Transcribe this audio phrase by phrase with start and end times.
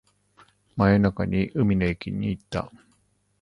[0.77, 2.71] 真夜中に海の駅に行った